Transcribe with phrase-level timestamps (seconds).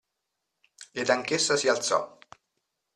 [0.93, 2.17] Ed anch'essa si alzò.